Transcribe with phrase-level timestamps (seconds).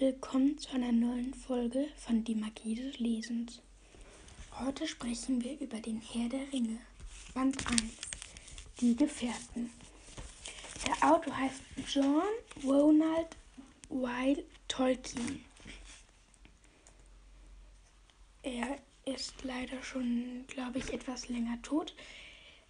[0.00, 3.60] Willkommen zu einer neuen Folge von Die Magie des Lesens.
[4.58, 6.78] Heute sprechen wir über den Herr der Ringe,
[7.34, 7.82] Band 1,
[8.80, 9.68] Die Gefährten.
[10.86, 12.22] Der Autor heißt John
[12.64, 13.36] Ronald
[13.90, 15.44] Weil Tolkien.
[18.42, 21.94] Er ist leider schon, glaube ich, etwas länger tot,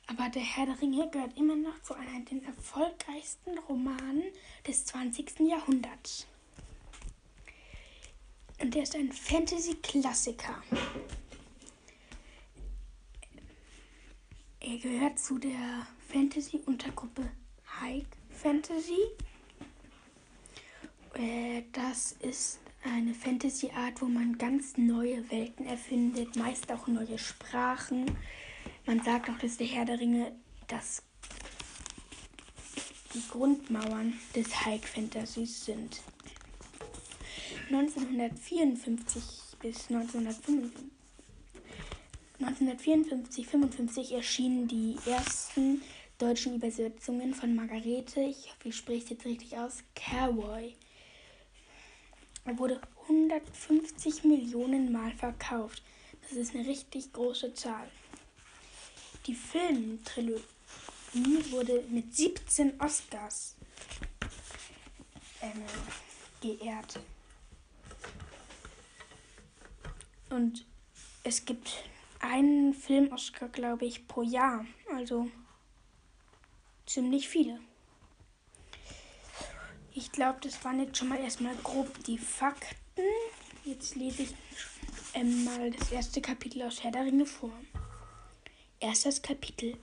[0.09, 4.25] aber der Herr der Ringe gehört immer noch zu einer der erfolgreichsten Romanen
[4.67, 5.39] des 20.
[5.49, 6.27] Jahrhunderts.
[8.61, 10.63] Und er ist ein Fantasy-Klassiker.
[14.61, 17.31] Er gehört zu der Fantasy-Untergruppe
[17.81, 18.99] High Fantasy.
[21.15, 28.17] Äh, das ist eine Fantasy-Art, wo man ganz neue Welten erfindet, meist auch neue Sprachen.
[28.87, 30.33] Man sagt auch, dass der Herr der Ringe
[30.69, 31.03] das
[33.15, 36.01] die Grundmauern des High Fantasys sind.
[37.73, 39.23] 1954
[39.61, 40.91] bis 1955
[42.41, 45.83] 1954 55 erschienen die ersten
[46.19, 50.75] deutschen Übersetzungen von Margarete, ich hoffe, ich spreche es jetzt richtig aus, Carroy.
[52.45, 55.83] Er wurde 150 Millionen Mal verkauft.
[56.23, 57.89] Das ist eine richtig große Zahl.
[59.27, 60.43] Die Filmtrilogie
[61.51, 63.55] wurde mit 17 Oscars
[65.43, 65.63] ähm,
[66.41, 66.99] geehrt.
[70.31, 70.65] Und
[71.25, 71.85] es gibt
[72.21, 74.65] einen Film-Oscar, glaube ich, pro Jahr.
[74.95, 75.29] Also
[76.87, 77.61] ziemlich viele.
[79.95, 83.03] Ich glaube, das waren jetzt schon mal erstmal grob die Fakten.
[83.65, 84.35] Jetzt lese ich
[85.15, 87.53] ähm, mal das erste Kapitel aus Herr der Ringe vor.
[88.79, 89.77] Erstes Kapitel.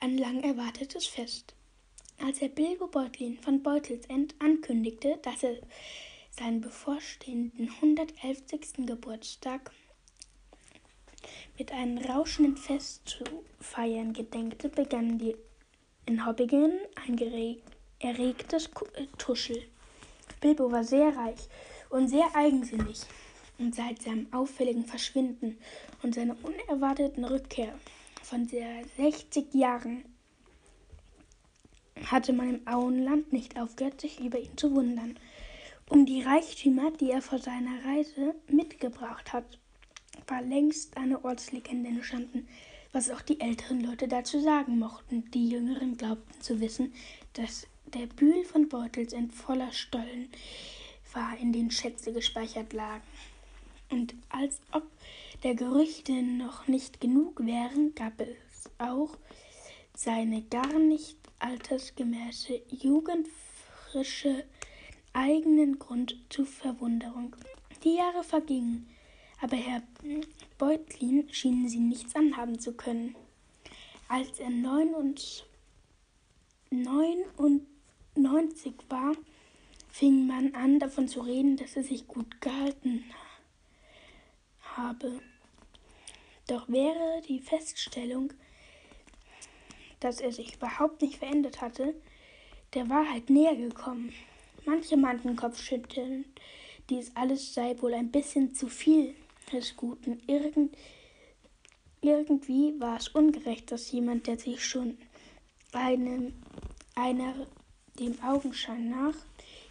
[0.00, 1.54] Ein lang erwartetes Fest.
[2.24, 5.56] Als er Bilbo Beutlin von Beutelsend ankündigte, dass er
[6.36, 8.86] seinen bevorstehenden 111.
[8.86, 9.70] Geburtstag
[11.58, 13.24] mit einem rauschenden Fest zu
[13.60, 15.36] feiern gedenkte, begann die
[16.06, 16.72] in Hobbingen
[17.06, 17.16] ein
[18.00, 19.62] erregtes äh, Tuschel.
[20.40, 21.48] Bilbo war sehr reich
[21.90, 23.02] und sehr eigensinnig
[23.58, 25.58] und seit seinem auffälligen Verschwinden
[26.02, 27.72] und seiner unerwarteten Rückkehr
[28.22, 30.04] von sehr 60 Jahren
[32.06, 35.18] hatte man im Auenland nicht aufgehört, sich über ihn zu wundern.
[35.92, 39.58] Um die Reichtümer, die er vor seiner Reise mitgebracht hat,
[40.26, 42.48] war längst eine Ortslegende entstanden,
[42.92, 45.30] was auch die älteren Leute dazu sagen mochten.
[45.32, 46.94] Die Jüngeren glaubten zu wissen,
[47.34, 50.30] dass der Bühl von Beutels in voller Stollen
[51.12, 53.04] war, in den Schätze gespeichert lagen.
[53.90, 54.84] Und als ob
[55.42, 59.18] der Gerüchte noch nicht genug wären, gab es auch
[59.94, 64.46] seine gar nicht altersgemäße, jugendfrische
[65.12, 67.36] eigenen Grund zur Verwunderung.
[67.84, 68.88] Die Jahre vergingen,
[69.40, 69.82] aber Herr
[70.58, 73.14] Beutlin schien sie nichts anhaben zu können.
[74.08, 75.46] Als er neun und
[76.70, 79.12] neunundneunzig war,
[79.90, 83.04] fing man an, davon zu reden, dass er sich gut gehalten
[84.76, 85.20] habe.
[86.46, 88.32] Doch wäre die Feststellung,
[90.00, 91.94] dass er sich überhaupt nicht verändert hatte,
[92.74, 94.12] der Wahrheit näher gekommen.
[94.64, 96.26] Manche meinten kopfschüttelnd,
[96.88, 99.14] dies alles sei wohl ein bisschen zu viel
[99.52, 100.20] des Guten.
[100.26, 100.76] Irgend,
[102.00, 104.98] irgendwie war es ungerecht, dass jemand, der sich schon
[105.72, 106.34] einem,
[106.94, 107.46] einer
[107.98, 109.14] dem Augenschein nach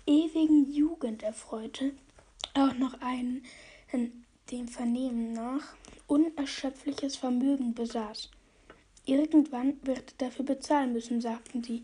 [0.05, 1.93] ewigen Jugend erfreute,
[2.53, 3.43] auch noch einen,
[4.51, 5.75] dem Vernehmen nach,
[6.07, 8.29] unerschöpfliches Vermögen besaß.
[9.05, 11.83] Irgendwann wird er dafür bezahlen müssen, sagten sie.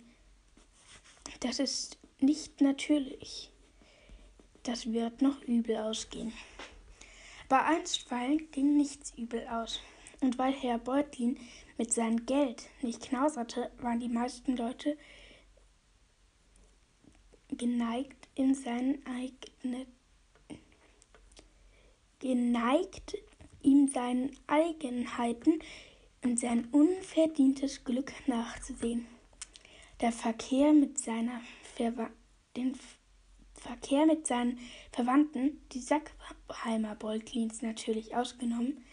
[1.40, 3.52] Das ist nicht natürlich.
[4.64, 6.34] Das wird noch übel ausgehen.
[7.48, 9.80] Aber einstweilen ging nichts übel aus.
[10.20, 11.40] Und weil Herr Beutlin
[11.78, 14.98] mit seinem Geld nicht knauserte, waren die meisten Leute
[17.50, 19.86] geneigt, in seinen eigenen
[22.20, 23.16] geneigt,
[23.62, 25.60] ihm seinen Eigenheiten
[26.24, 29.06] und sein unverdientes Glück nachzusehen.
[30.02, 31.42] Der Verkehr mit seiner
[31.78, 32.10] Verwa
[32.56, 32.76] den
[33.54, 34.58] Verkehr mit seinen
[34.92, 38.84] Verwandten, die Sackheimer Boltlins natürlich ausgenommen,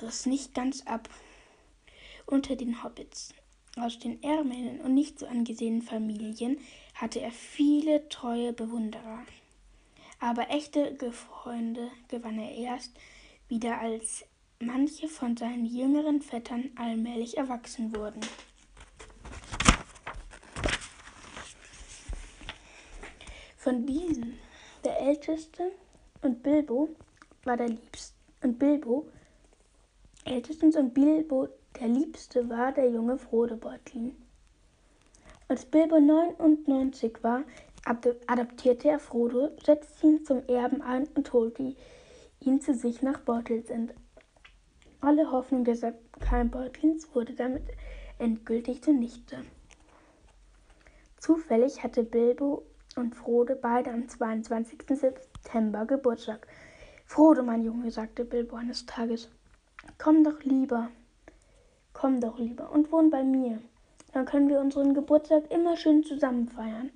[0.00, 1.10] riss nicht ganz ab.
[2.24, 3.34] Unter den Hobbits
[3.76, 6.58] aus den ärmeren und nicht so angesehenen Familien
[6.94, 9.26] hatte er viele treue Bewunderer.
[10.18, 12.92] Aber echte Freunde gewann er erst
[13.48, 14.24] wieder, als
[14.58, 18.20] manche von seinen jüngeren Vettern allmählich erwachsen wurden.
[23.66, 24.38] Von diesen,
[24.84, 25.72] der älteste
[26.22, 26.88] und Bilbo
[27.42, 28.14] war der liebste.
[28.44, 29.08] Und Bilbo,
[30.24, 31.48] ältestens und Bilbo,
[31.80, 34.14] der liebste war der junge Frodo Beutlin.
[35.48, 37.42] Als Bilbo 99 war,
[38.28, 41.74] adoptierte er Frodo, setzte ihn zum Erben ein und holte
[42.38, 43.94] ihn zu sich nach Beutelsend.
[45.00, 45.80] Alle Hoffnung des
[46.20, 47.64] Keimbeutlins wurde damit
[48.20, 49.38] endgültig zunichte.
[51.18, 52.62] Zufällig hatte Bilbo
[52.96, 54.78] und Frodo beide am 22.
[54.88, 56.46] September Geburtstag.
[57.04, 59.28] Frodo, mein Junge, sagte Bilbo eines Tages,
[59.98, 60.88] komm doch lieber,
[61.92, 63.60] komm doch lieber und wohn bei mir.
[64.14, 66.90] Dann können wir unseren Geburtstag immer schön zusammen feiern.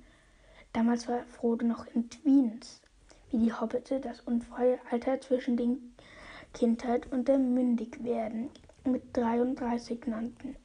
[0.73, 2.81] Damals war Frodo noch in Twins,
[3.29, 5.93] wie die Hobbite das unfreie Alter zwischen den
[6.55, 8.49] Kindheit und dem Mündigwerden
[8.85, 10.55] mit 33 nannten.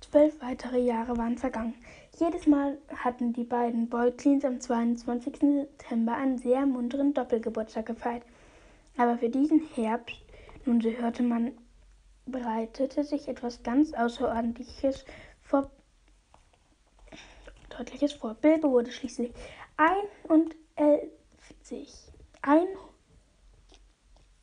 [0.00, 1.74] Zwölf weitere Jahre waren vergangen.
[2.16, 5.32] Jedes Mal hatten die beiden Beutlins am 22.
[5.40, 8.22] September einen sehr munteren Doppelgeburtstag gefeiert.
[8.96, 10.22] Aber für diesen Herbst,
[10.64, 11.50] nun so hörte man,
[12.24, 15.04] bereitete sich etwas ganz Außerordentliches
[15.42, 15.72] vor
[17.70, 18.34] deutliches vor.
[18.34, 19.32] Bilbo wurde schließlich
[19.76, 20.52] 51.
[22.42, 22.68] Ein,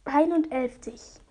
[0.03, 1.21] 51.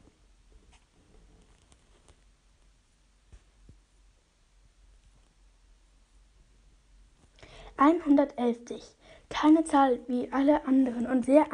[7.80, 8.82] Einhundertelfzig.
[9.30, 11.46] Keine Zahl wie alle anderen und sehr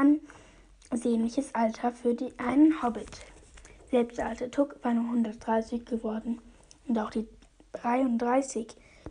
[0.90, 3.06] ansehnliches Alter für die einen Hobbit.
[3.92, 6.40] Selbst der alte Tuck war nur 130 geworden.
[6.88, 7.28] Und auch die
[7.74, 8.66] 33,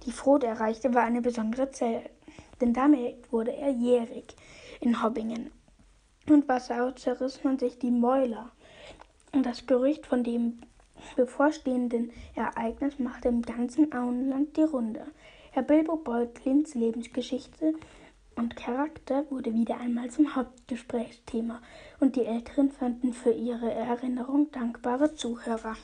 [0.05, 2.01] die Frodo erreichte, war eine besondere Zahl,
[2.59, 4.35] denn damit wurde er jährig
[4.81, 5.51] in Hobbingen.
[6.27, 8.51] Und Wasser zerriss man sich die Mäuler.
[9.31, 10.59] Und das Gerücht von dem
[11.15, 15.05] bevorstehenden Ereignis machte im ganzen Auenland die Runde.
[15.55, 17.75] Herr Bilbo Beutlins Lebensgeschichte
[18.35, 21.61] und Charakter wurde wieder einmal zum Hauptgesprächsthema
[22.01, 25.77] und die Älteren fanden für ihre Erinnerung dankbare Zuhörer.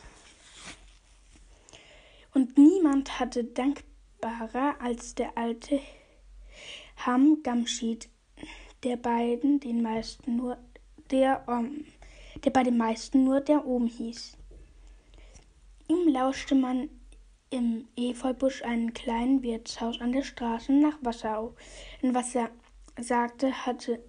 [2.33, 5.79] Und niemand hatte dankbarer als der alte
[7.05, 8.09] Ham Gamschied,
[8.83, 10.57] der beiden den meisten nur
[11.11, 11.85] der um,
[12.43, 14.35] der bei den meisten nur der Ohm hieß.
[15.87, 16.89] Ihm lauschte man
[17.51, 21.53] im Efeubusch einem kleinen Wirtshaus an der Straße nach Wassau.
[22.01, 22.49] Und was er
[22.99, 24.01] sagte, hatte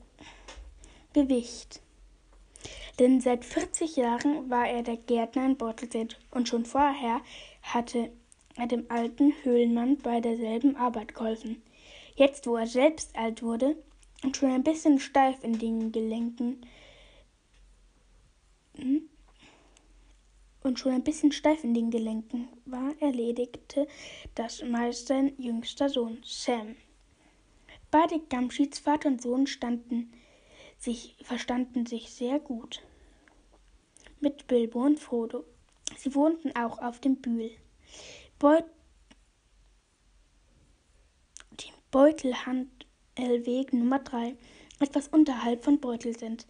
[1.12, 1.82] Gewicht.
[2.98, 7.20] Denn seit 40 Jahren war er der Gärtner in Bortelstedt und schon vorher
[7.62, 8.12] hatte
[8.56, 11.62] er dem alten Höhlenmann bei derselben Arbeit geholfen.
[12.14, 13.76] Jetzt, wo er selbst alt wurde
[14.22, 16.60] und schon ein bisschen steif in den Gelenken
[20.62, 23.86] und schon ein bisschen steif in den Gelenken war, erledigte
[24.34, 26.76] das meist sein jüngster Sohn Sam.
[27.90, 30.12] Beide Gamschieds Vater und Sohn standen
[30.78, 32.82] sich, verstanden sich sehr gut
[34.20, 35.44] mit Bilbo und Frodo.
[35.96, 37.50] Sie wohnten auch auf dem Bühl.
[38.38, 38.64] Beut
[41.50, 44.36] den Beutelhandelweg Nummer 3,
[44.80, 46.46] etwas unterhalb von Beutel sind.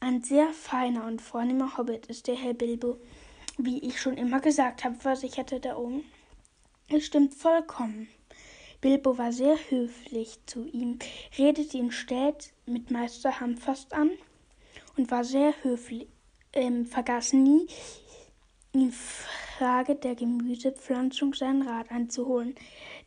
[0.00, 2.98] Ein sehr feiner und vornehmer Hobbit ist der Herr Bilbo,
[3.58, 6.04] wie ich schon immer gesagt habe, versicherte der oben.
[6.88, 8.08] Es stimmt vollkommen.
[8.80, 11.00] Bilbo war sehr höflich zu ihm,
[11.36, 14.10] redete ihn stets mit Meister Hamfast an
[14.96, 16.06] und war sehr höflich,
[16.52, 17.66] ähm, vergaß nie,
[18.72, 22.54] in Frage der Gemüsepflanzung seinen Rat einzuholen,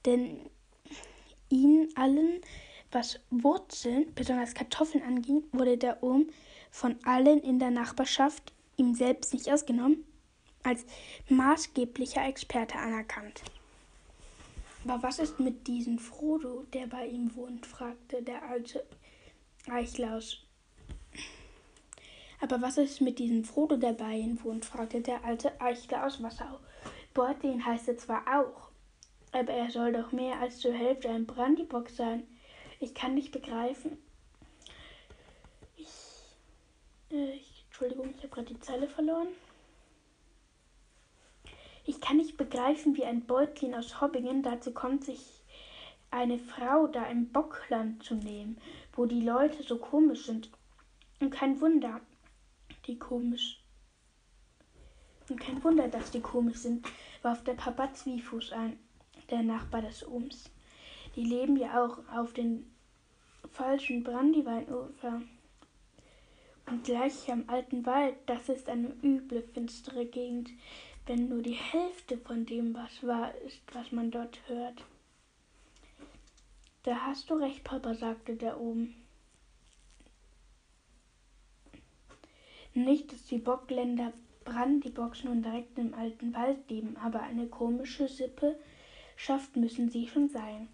[0.05, 0.41] denn
[1.47, 2.41] ihnen allen,
[2.91, 6.27] was Wurzeln, besonders Kartoffeln anging, wurde der Ohm
[6.69, 10.03] von allen in der Nachbarschaft, ihm selbst nicht ausgenommen,
[10.63, 10.85] als
[11.29, 13.41] maßgeblicher Experte anerkannt.
[14.83, 17.65] Aber was ist mit diesem Frodo, der bei ihm wohnt?
[17.65, 18.83] fragte der alte
[19.69, 20.39] Eichlaus.
[22.39, 24.65] Aber was ist mit diesem Frodo, der bei ihm wohnt?
[24.65, 26.59] fragte der alte Eichler aus Wassau.
[27.13, 28.69] Beutlin heißt er zwar auch,
[29.31, 32.23] aber er soll doch mehr als zur Hälfte ein Brandybock sein.
[32.79, 33.97] Ich kann nicht begreifen.
[35.77, 35.87] Ich,
[37.11, 39.27] äh, ich Entschuldigung, ich habe gerade die Zeile verloren.
[42.41, 45.43] Begreifen, wie ein Beutlin aus Hobbingen dazu kommt, sich
[46.09, 48.57] eine Frau da im Bockland zu nehmen,
[48.93, 50.49] wo die Leute so komisch sind.
[51.19, 52.01] Und kein Wunder,
[52.87, 53.63] die komisch.
[55.29, 56.87] Und kein Wunder, dass die komisch sind,
[57.21, 58.79] warf der Papa Zwiefuß ein,
[59.29, 60.49] der Nachbar des Ohms.
[61.15, 62.73] Die leben ja auch auf den
[63.51, 65.21] falschen Brandyweinufer.
[66.65, 70.49] Und gleich am alten Wald, das ist eine üble, finstere Gegend
[71.05, 74.83] wenn nur die Hälfte von dem, was wahr ist, was man dort hört.
[76.83, 78.95] Da hast du recht, Papa, sagte der oben.
[82.73, 84.13] Nicht, dass die Bockländer
[84.45, 88.57] Brandybox nun direkt im alten Wald leben, aber eine komische Sippe
[89.15, 90.67] schafft müssen sie schon sein.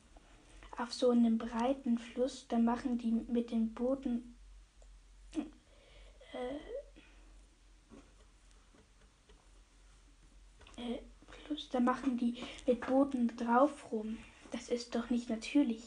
[0.78, 4.36] Auf so einem breiten Fluss, da machen die mit den Booten
[6.34, 6.56] äh,
[10.78, 11.00] äh,
[11.72, 14.18] Da machen die mit Booten drauf rum.
[14.52, 15.84] Das ist doch nicht natürlich.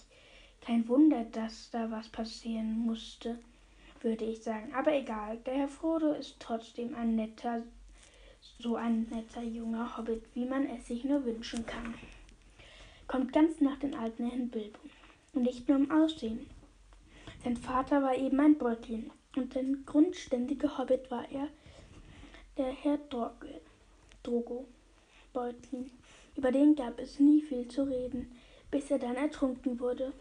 [0.61, 3.39] Kein Wunder, dass da was passieren musste
[4.03, 4.73] würde ich sagen.
[4.75, 7.63] Aber egal, der Herr Frodo ist trotzdem ein netter,
[8.59, 11.95] so ein netter junger Hobbit, wie man es sich nur wünschen kann.
[13.07, 14.79] Kommt ganz nach den alten Herrn Bilbo.
[15.33, 16.47] Und nicht nur im Aussehen.
[17.45, 21.49] Sein Vater war eben ein Beutlin und ein grundständiger Hobbit war er,
[22.57, 22.99] der Herr
[24.23, 24.67] Drogo
[25.33, 25.91] Beutlin.
[26.37, 28.33] Über den gab es nie viel zu reden,
[28.71, 30.13] bis er dann ertrunken wurde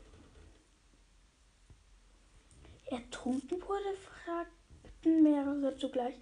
[2.92, 6.16] ertrunken wurde, fragten mehrere zugleich.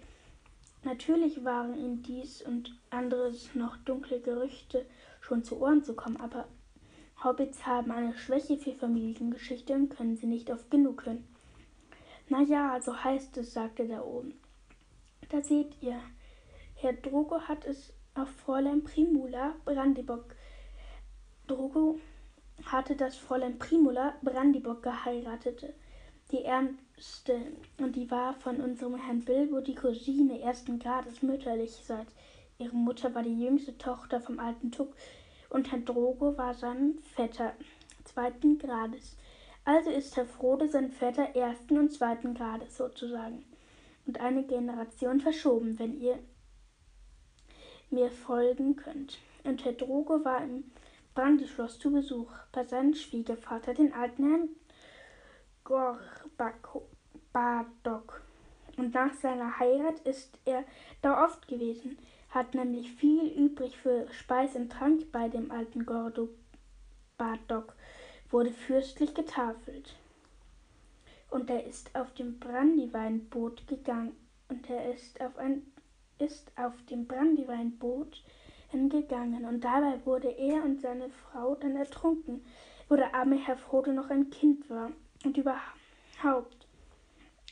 [0.84, 4.86] Natürlich waren ihm dies und anderes noch dunkle Gerüchte
[5.20, 6.46] schon zu Ohren zu kommen, aber
[7.22, 11.26] Hobbits haben eine Schwäche für Familiengeschichte und können sie nicht oft genug hören.
[12.28, 14.34] Na ja, so heißt es, sagte der oben.
[15.30, 16.00] Da seht ihr,
[16.76, 20.34] Herr Drogo hat es auf Fräulein Primula Brandybock.
[21.46, 21.98] Drogo
[22.64, 25.74] hatte das Fräulein Primula Brandybock geheiratet
[26.30, 27.40] die Ärmste,
[27.78, 32.06] und die war von unserem Herrn Bilbo die Cousine ersten Grades mütterlich seit
[32.58, 34.94] Ihre Mutter war die jüngste Tochter vom alten Tuck
[35.48, 37.52] und Herr Drogo war sein Vetter
[38.04, 39.16] zweiten Grades.
[39.64, 43.44] Also ist Herr Frodo sein Vetter ersten und zweiten Grades sozusagen.
[44.06, 46.18] Und eine Generation verschoben, wenn ihr
[47.90, 49.18] mir folgen könnt.
[49.44, 50.64] Und Herr Drogo war im
[51.14, 54.48] Brandeschloss zu Besuch bei seinem Schwiegervater, den alten Herrn
[55.64, 56.82] Gorbadok.
[58.76, 60.64] Und nach seiner Heirat ist er
[61.02, 61.98] da oft gewesen,
[62.30, 67.74] hat nämlich viel übrig für Speis und Trank bei dem alten Gordobadok,
[68.30, 69.96] wurde fürstlich getafelt.
[71.30, 74.14] Und er ist auf dem Brandyweinboot gegangen,
[74.48, 75.62] und er ist auf ein
[76.18, 78.22] ist auf dem Brandyweinboot
[78.72, 78.90] und
[79.64, 82.44] dabei wurde er und seine Frau dann ertrunken,
[82.88, 84.90] wo der arme Herr Frodo noch ein Kind war.
[85.24, 86.66] Und überhaupt,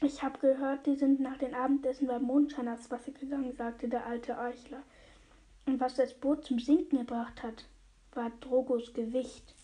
[0.02, 4.06] ich habe gehört, die sind nach dem Abendessen beim Mondschein aufs Wasser gegangen, sagte der
[4.06, 4.82] alte Eichler.
[5.64, 7.64] Und was das Boot zum Sinken gebracht hat,
[8.12, 9.55] war Drogos Gewicht.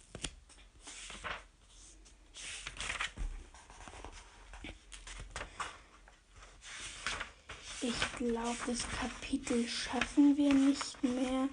[7.85, 11.49] Ich glaube, das Kapitel schaffen wir nicht mehr.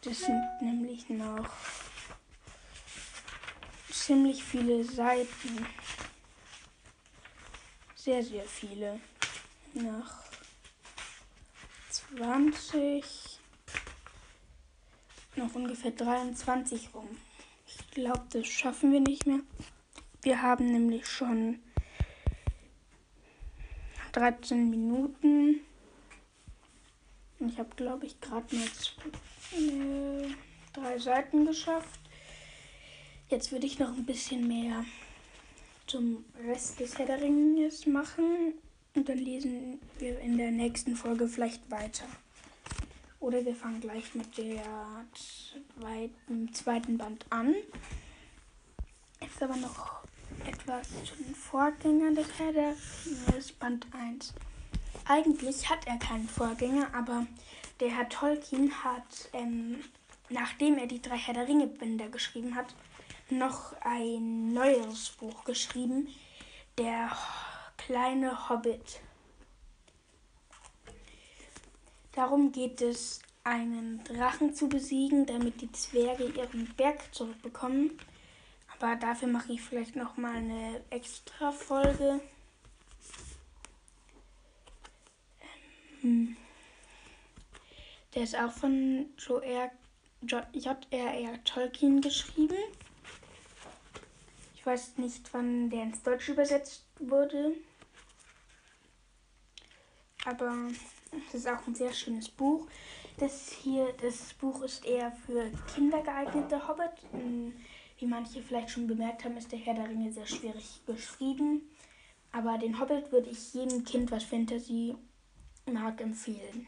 [0.00, 1.50] Das sind nämlich noch
[3.90, 5.66] ziemlich viele Seiten.
[7.94, 8.98] Sehr, sehr viele.
[9.74, 10.22] Nach
[11.90, 13.38] 20,
[15.36, 17.10] noch ungefähr 23 rum.
[17.66, 19.40] Ich glaube, das schaffen wir nicht mehr.
[20.22, 21.60] Wir haben nämlich schon
[24.12, 25.60] 13 Minuten.
[27.40, 28.66] Ich habe, glaube ich, gerade mal
[29.56, 30.28] äh,
[30.72, 32.00] drei Seiten geschafft.
[33.28, 34.84] Jetzt würde ich noch ein bisschen mehr
[35.86, 38.54] zum Rest des Herr der Ringes machen
[38.94, 42.04] und dann lesen wir in der nächsten Folge vielleicht weiter.
[43.20, 47.54] Oder wir fangen gleich mit der zweiten, zweiten Band an.
[49.20, 50.02] Jetzt aber noch
[50.48, 52.74] etwas zu den Vorgängern des der
[53.04, 54.32] Ringes, Band 1.
[55.06, 57.26] Eigentlich hat er keinen Vorgänger, aber
[57.80, 59.84] der Herr Tolkien hat, ähm,
[60.30, 62.74] nachdem er die drei Herr der Ringe Bänder geschrieben hat,
[63.30, 66.08] noch ein neues Buch geschrieben,
[66.78, 67.10] Der
[67.76, 69.00] kleine Hobbit.
[72.12, 77.98] Darum geht es, einen Drachen zu besiegen, damit die Zwerge ihren Berg zurückbekommen.
[78.80, 82.20] Aber dafür mache ich vielleicht noch mal eine extra Folge.
[86.02, 86.36] Ähm,
[88.14, 89.70] der ist auch von J.R.R.
[91.44, 92.56] Tolkien geschrieben
[94.68, 97.54] weiß nicht, wann der ins Deutsche übersetzt wurde.
[100.26, 100.54] Aber
[101.26, 102.66] es ist auch ein sehr schönes Buch.
[103.16, 106.92] Das hier, das Buch ist eher für Kinder geeignet, der Hobbit.
[107.12, 107.54] Hm,
[107.98, 111.62] wie manche vielleicht schon bemerkt haben, ist der Herr der Ringe sehr schwierig geschrieben.
[112.32, 114.94] Aber den Hobbit würde ich jedem Kind, was Fantasy
[115.66, 116.66] mag, empfehlen.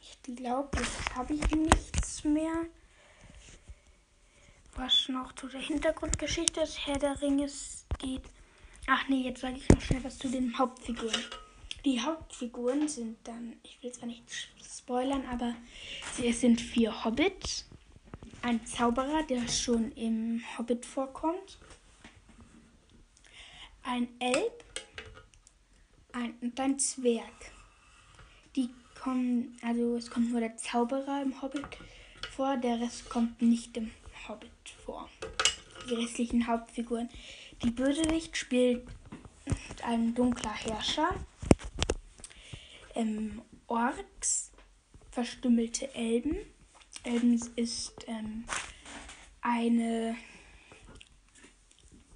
[0.00, 2.66] Ich glaube, jetzt habe ich nichts mehr
[4.76, 7.48] was noch zu der Hintergrundgeschichte des Herr der Ringe
[7.98, 8.22] geht.
[8.86, 11.24] Ach nee, jetzt sage ich noch schnell was zu den Hauptfiguren.
[11.84, 14.24] Die Hauptfiguren sind dann, ich will zwar nicht
[14.62, 15.54] spoilern, aber
[16.22, 17.68] es sind vier Hobbits,
[18.42, 21.58] ein Zauberer, der schon im Hobbit vorkommt,
[23.82, 24.64] ein Elb
[26.12, 27.52] ein, und ein Zwerg.
[28.56, 28.70] Die
[29.00, 31.66] kommen, also es kommt nur der Zauberer im Hobbit
[32.30, 33.90] vor, der Rest kommt nicht im
[34.28, 34.50] Hobbit
[34.84, 35.08] vor.
[35.88, 37.08] Die restlichen Hauptfiguren.
[37.62, 38.86] Die Bösewicht spielt
[39.84, 41.14] ein dunkler Herrscher.
[42.94, 44.52] Ähm, Orks,
[45.10, 46.36] verstümmelte Elben.
[47.04, 48.44] Elben ist ähm,
[49.40, 50.16] eine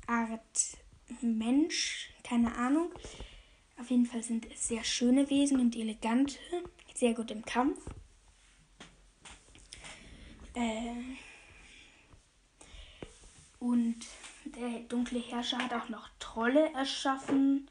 [0.06, 0.78] Art
[1.20, 2.92] Mensch, keine Ahnung.
[3.78, 6.38] Auf jeden Fall sind es sehr schöne Wesen und elegante,
[6.94, 7.78] sehr gut im Kampf.
[10.54, 10.94] Äh,
[13.58, 13.96] und
[14.44, 17.68] der dunkle Herrscher hat auch noch Trolle erschaffen.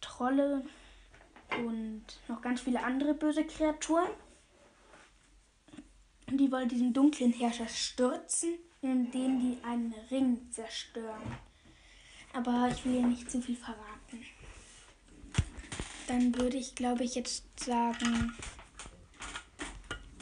[0.00, 0.64] Trolle
[1.58, 4.08] und noch ganz viele andere böse Kreaturen.
[6.30, 8.50] Die wollen diesen dunklen Herrscher stürzen,
[8.82, 11.36] indem die einen Ring zerstören.
[12.32, 14.24] Aber ich will ja nicht zu viel verraten.
[16.06, 18.32] Dann würde ich, glaube ich, jetzt sagen,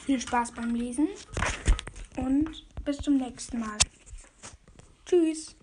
[0.05, 1.07] viel Spaß beim Lesen
[2.17, 3.77] und bis zum nächsten Mal.
[5.05, 5.58] Tschüss.